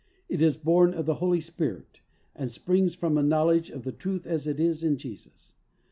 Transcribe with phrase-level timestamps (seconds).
[0.27, 2.01] It is born of the Holy Spirit,
[2.35, 5.53] and springs from a knowledge of "the truth as it is in Jesus."